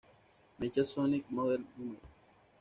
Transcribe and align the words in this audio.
Mecha 0.57 0.83
Sonic 0.83 1.25
Model 1.29 1.61
No. 1.77 1.95